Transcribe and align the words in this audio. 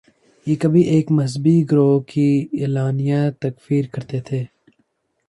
یہ 0.47 0.55
کبھی 0.55 0.81
ایک 0.83 1.11
مذہبی 1.11 1.55
گروہ 1.71 1.99
کی 2.01 2.27
اعلانیہ 2.53 3.19
تکفیر 3.39 3.85
کرتے 3.93 4.19
تھے۔ 4.21 4.43